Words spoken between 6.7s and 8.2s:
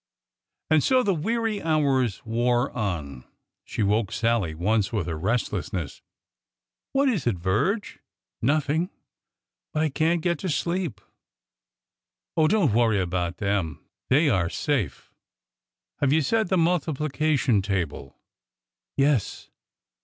What is it, Virge?